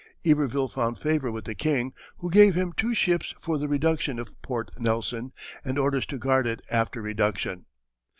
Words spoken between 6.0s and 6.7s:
to guard it